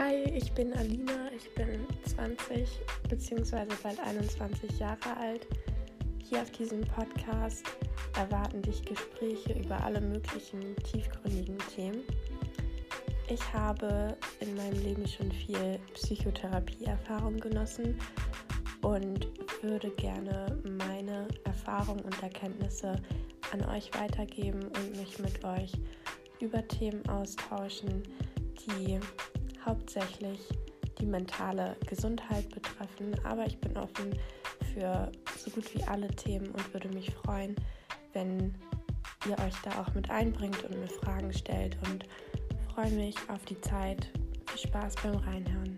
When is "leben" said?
14.84-15.04